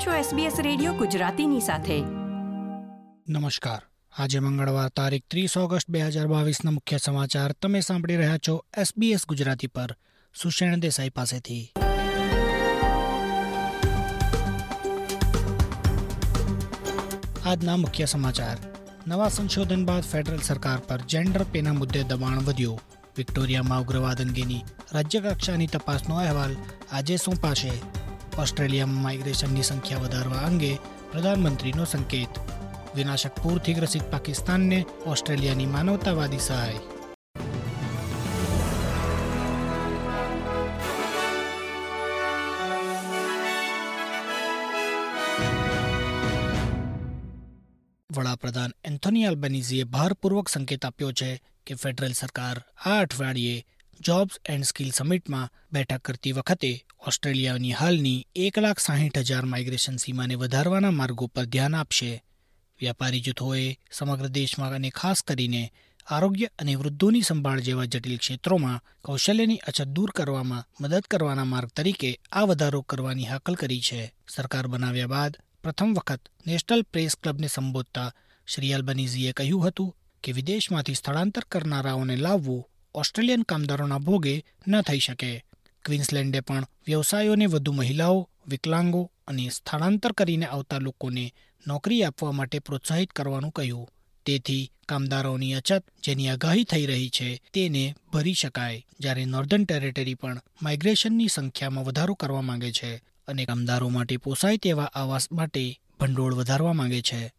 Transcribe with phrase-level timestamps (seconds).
[0.00, 2.00] આપ છો SBS radio ગુજરાતીની સાથે.
[3.28, 3.82] નમસ્કાર.
[4.18, 9.20] આજે મંગળવાર તારીખ ત્રીસ ઓગસ્ટ બે હજાર બાવીસના મુખ્ય સમાચાર તમે સાંભળી રહ્યા છો SBS
[9.28, 9.96] ગુજરાતી પર.
[10.42, 11.72] સુષેણ દેસાઈ પાસેથી.
[17.46, 18.56] આજના મુખ્ય સમાચાર.
[19.06, 22.80] નવા સંશોધન બાદ ફેડરલ સરકાર પર જેન્ડર પેના મુદ્દે દબાણ વધ્યું.
[23.16, 24.62] વિક્ટોરિયામાં ઉગ્રવાદ અંગેની
[24.92, 26.56] રાજ્યકક્ષાની તપાસનો અહેવાલ
[26.92, 27.99] આજે સોંપાશે.
[28.40, 30.76] ઓસ્ટ્રેલિયામાં માઇગ્રેશનની સંખ્યા વધારવા અંગે
[31.12, 32.28] પ્રધાનમંત્રીનો સંકેત.
[32.94, 36.74] વિનાશક પૂરથી ગ્રસિત પાકિસ્તાનને ઓસ્ટ્રેલિયાની માનવતાવાદી સહાય.
[48.16, 53.64] વડાપ્રધાન એન્થોની આલ્બનીઝીએ ભારપૂર્વક સંકેત આપ્યો છે કે ફેડરલ સરકાર આ અઠવાડિયે
[54.00, 60.34] જોબ્સ એન્ડ સ્કિલ સમિટમાં બેઠક કરતી વખતે ઓસ્ટ્રેલિયાની હાલની એક લાખ સાહીઠ હજાર માઇગ્રેશન સીમાને
[60.34, 62.24] વધારવાના માર્ગો પર ધ્યાન આપશે.
[62.80, 65.72] વ્યાપારી જૂથોએ સમગ્ર દેશમાં અને ખાસ કરીને
[66.06, 72.20] આરોગ્ય અને વૃદ્ધોની સંભાળ જેવા જટિલ ક્ષેત્રોમાં કૌશલ્યની અછત દૂર કરવામાં મદદ કરવાના માર્ગ તરીકે
[72.32, 74.14] આ વધારો કરવાની હાકલ કરી છે.
[74.28, 78.14] સરકાર બનાવ્યા બાદ પ્રથમ વખત નેશનલ પ્રેસ ક્લબને સંબોધતા
[78.46, 85.44] શ્રી અલ્બનીઝીએ કહ્યું હતું કે વિદેશમાંથી સ્થળાંતર કરનારાઓને લાવવું ઓસ્ટ્રેલિયન કામદારોના ભોગે ન થઈ શકે.
[85.84, 91.34] ક્વીન્સલેન્ડે પણ વ્યવસાયોને વધુ મહિલાઓ, વિકલાંગો અને સ્થળાંતર કરીને આવતા લોકોને
[91.66, 93.88] નોકરી આપવા માટે પ્રોત્સાહિત કરવાનું કહ્યું.
[94.26, 100.40] તેથી કામદારોની અછત જેની આગાહી થઈ રહી છે તેને ભરી શકાય, જ્યારે નોર્ધન ટેરેટરી પણ
[100.62, 102.96] માઇગ્રેશનની સંખ્યામાં વધારો કરવા માંગે છે
[103.28, 107.32] અને કામદારો માટે પોસાય તેવા આવાસ માટે ભંડોળ વધારવા માંગે છે.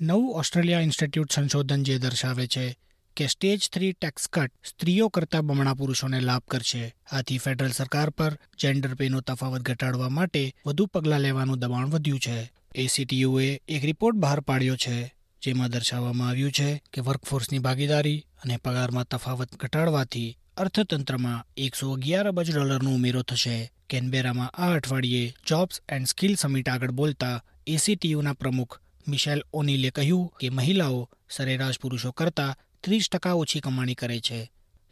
[0.00, 2.78] નવું ઓસ્ટ્રેલિયા ઇન્સ્ટિટ્યૂટ સંશોધન જે દર્શાવે છે
[3.18, 6.94] કે સ્ટેજ થ્રી ટેક્સ કટ સ્ત્રીઓ કરતા બમણા પુરુષોને લાભ કરશે.
[7.12, 12.38] આથી ફેડરલ સરકાર પર જેન્ડર પેનો તફાવત ઘટાડવા માટે વધુ પગલાં લેવાનું દબાણ વધ્યું છે.
[12.74, 14.96] એસીટીયુએ એક રિપોર્ટ બહાર પાડ્યો છે,
[15.42, 22.48] જેમાં દર્શાવવામાં આવ્યું છે કે વર્કફોર્સની ભાગીદારી અને પગારમાં તફાવત ઘટાડવાથી અર્થતંત્રમાં એકસો અગિયાર અબજ
[22.50, 23.58] ડોલરનો ઉમેરો થશે.
[23.90, 28.74] કેનબેરામાં આ અઠવાડિયે જોબ્સ એન્ડ સ્કિલ સમિટ આગળ બોલતા એસીટીયુના પ્રમુખ
[29.08, 30.98] મિશેલ ઓનીલે કહ્યું કે મહિલાઓ
[31.30, 34.40] સરેરાશ પુરુષો કરતા ત્રીસ ટકા ઓછી કમાણી કરે છે,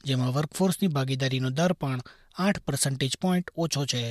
[0.05, 2.01] જેમાં વર્કફોર્સની ભાગીદારીનો દર પણ
[2.39, 4.05] આઠ પર્સન્ટેજ પોઈન્ટ ઓછો છે.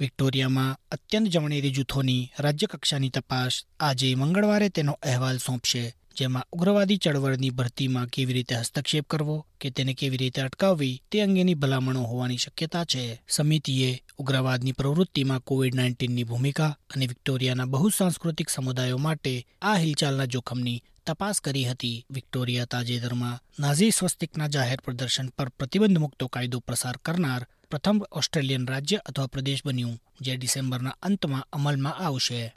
[0.00, 5.84] વિક્ટોરિયામાં અત્યંત જમણેરી જૂથોની રાજ્યકક્ષાની તપાસ આજે મંગળવારે તેનો અહેવાલ સોંપશે,
[6.16, 11.54] જેમાં ઉગ્રવાદી ચળવળની ભરતીમાં કેવી રીતે હસ્તક્ષેપ કરવો કે તેને કેવી રીતે અટકાવવી તે અંગેની
[11.54, 13.04] ભલામણો હોવાની શક્યતા છે.
[13.28, 21.40] સમિતિએ ઉગ્રવાદની પ્રવૃત્તિમાં કોવિડ નાઇન્ટીનની ભૂમિકા અને વિક્ટોરિયાના બહુસાંસ્કૃતિક સમુદાયો માટે આ હિલચાલના જોખમની તપાસ
[21.40, 22.06] કરી હતી.
[22.10, 28.96] વિક્ટોરિયા તાજેતરમાં નાઝી સ્વસ્તિકના જાહેર પ્રદર્શન પર પ્રતિબંધ મુક્તો કાયદો પ્રસાર કરનાર પ્રથમ ઓસ્ટ્રેલિયન રાજ્ય
[28.96, 32.54] અથવા પ્રદેશ બન્યું, જે ડિસેમ્બરના અંતમાં અમલમાં આવશે.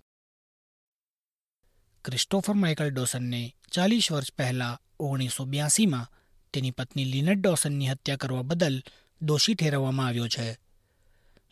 [2.06, 6.12] ક્રિસ્ટોફર માઇકલ ડોસનને ચાલીસ વર્ષ પહેલા ઓગણીસો બ્યાસીમાં
[6.54, 8.84] તેની પત્ની લિનટ ડોસનની હત્યા કરવા બદલ
[9.22, 10.58] દોષી ઠેરવવામાં આવ્યો છે.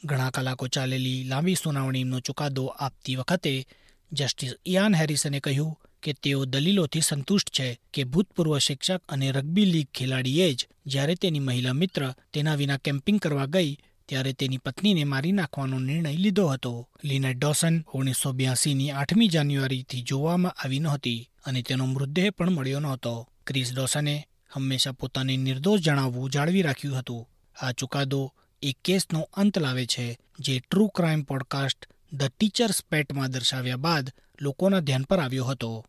[0.06, 3.68] ઘણા કલાકો ચાલેલી લાંબી સુનાવણીનો ચુકાદો આપતી વખતે
[4.12, 9.88] જસ્ટિસ ઇયાન હેરિસને કહ્યું કે તેઓ દલીલોથી સંતુષ્ટ છે કે ભૂતપૂર્વ શિક્ષક અને રગ્બી લીગ
[9.94, 12.02] ખેલાડીએ જ જ્યારે તેની મહિલા મિત્ર
[12.34, 13.72] તેના વિના કેમ્પિંગ કરવા ગઈ,
[14.10, 16.74] ત્યારે તેની પત્નીને મારી નાખવાનો નિર્ણય લીધો હતો.
[17.04, 23.14] લિનેટ ડોસન ઓગણીસો બ્યાસીની આઠમી જાન્યુઆરીથી જોવામાં આવી નહોતી અને તેનો મૃતદેહ પણ મળ્યો નહોતો.
[23.48, 24.16] ક્રિસ ડોસને
[24.54, 27.28] હંમેશા પોતાને નિર્દોષ જણાવવું જાળવી રાખ્યું હતું.
[27.62, 28.22] આ ચુકાદો
[28.62, 30.08] એક કેસનો અંત લાવે છે,
[30.40, 31.80] જે true crime podcast
[32.14, 34.06] the teacher's પેટમાં દર્શાવ્યા બાદ
[34.42, 35.86] લોકોના ધ્યાન પર આવ્યો હતો.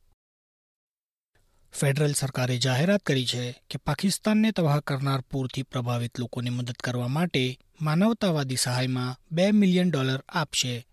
[1.81, 7.59] ફેડરલ સરકારે જાહેરાત કરી છે કે પાકિસ્તાનને તબાહ કરનાર પૂરથી પ્રભાવિત લોકોને મદદ કરવા માટે
[7.81, 10.87] માનવતાવાદી સહાયમાં બે મિલિયન ડોલર આપશે.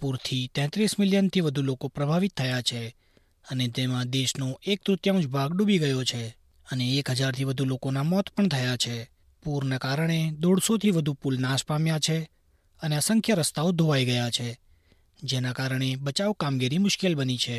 [0.00, 2.96] પૂરથી તેત્રીસ મિલિયનથી વધુ લોકો પ્રભાવિત થયા છે
[3.44, 6.28] અને તેમાં દેશનો એક તૃતીયાંશ ભાગ ડૂબી ગયો છે
[6.66, 8.96] અને એક હજારથી વધુ લોકોના મોત પણ થયા છે.
[9.42, 12.18] પૂરના કારણે દોઢસોથી વધુ પુલ નાશ પામ્યા છે
[12.82, 14.58] અને અસંખ્ય રસ્તાઓ ધોવાઈ ગયા છે,
[15.22, 17.58] જેના કારણે બચાવ કામગીરી મુશ્કેલ બની છે.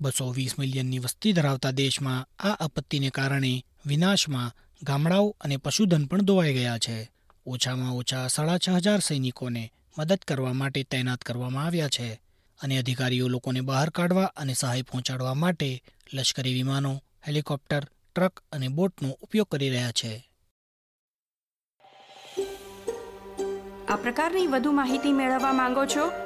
[0.00, 4.52] બસો વીસ મિલિયનની વસ્તી ધરાવતા દેશમાં આ આપત્તિને કારણે વિનાશમાં
[4.82, 7.10] ગામડાઓ અને પશુધન પણ ધોવાઈ ગયા છે.
[7.46, 12.20] ઓછામાં ઓછા સાડા છ હજાર સૈનિકોને મદદ કરવા માટે તૈનાત કરવામાં આવ્યા છે
[12.62, 15.82] અને અધિકારીઓ લોકોને બહાર કાઢવા અને સહાય પહોંચાડવા માટે
[16.14, 17.84] લશ્કરી વિમાનો, હેલિકોપ્ટર,
[18.14, 20.30] ટ્રક અને બોટનો ઉપયોગ કરી રહ્યા છે.
[23.88, 26.25] આ પ્રકારની વધુ માહિતી મેળવવા માંગો છો?